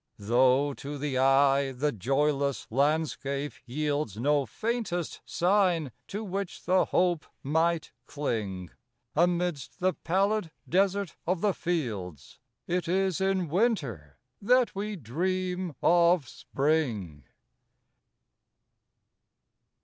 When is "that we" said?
14.41-14.95